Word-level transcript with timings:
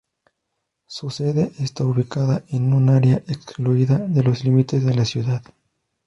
Su 0.87 1.11
sede 1.11 1.51
está 1.59 1.83
ubicada 1.85 2.43
en 2.47 2.73
un 2.73 2.89
área 2.89 3.17
excluida 3.27 3.99
de 3.99 4.23
los 4.23 4.43
límites 4.43 4.83
de 4.83 4.95
la 4.95 5.05
ciudad. 5.05 5.43